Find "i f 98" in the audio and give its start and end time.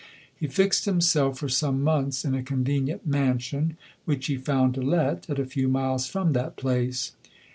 3.37-3.37